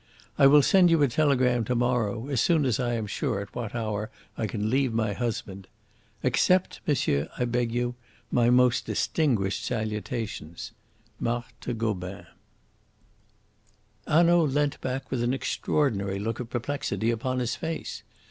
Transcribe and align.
I 0.35 0.47
will 0.47 0.63
send 0.63 0.89
you 0.89 1.03
a 1.03 1.07
telegram 1.07 1.63
to 1.65 1.75
morrow, 1.75 2.27
as 2.27 2.41
soon 2.41 2.65
as 2.65 2.79
I 2.79 2.93
am 2.95 3.05
sure 3.05 3.39
at 3.39 3.53
what 3.53 3.75
hour 3.75 4.09
I 4.35 4.47
can 4.47 4.67
leave 4.67 4.91
my 4.91 5.13
husband. 5.13 5.67
Accept, 6.23 6.81
monsieur, 6.87 7.29
I 7.37 7.45
beg 7.45 7.71
you, 7.71 7.93
my 8.31 8.49
most 8.49 8.87
distinguished 8.87 9.63
salutations. 9.63 10.71
"MARTHE 11.19 11.75
GOBIN." 11.77 12.25
Hanaud 14.07 14.47
leant 14.47 14.81
back 14.81 15.11
with 15.11 15.21
an 15.21 15.35
extraordinary 15.35 16.17
look 16.17 16.39
of 16.39 16.49
perplexity 16.49 17.11
upon 17.11 17.37
his 17.37 17.55
face. 17.55 18.01